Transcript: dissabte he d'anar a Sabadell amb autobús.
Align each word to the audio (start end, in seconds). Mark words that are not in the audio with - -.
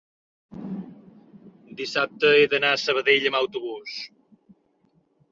dissabte 1.81 2.31
he 2.37 2.47
d'anar 2.53 2.71
a 2.77 2.79
Sabadell 2.85 3.27
amb 3.31 3.37
autobús. 3.41 3.99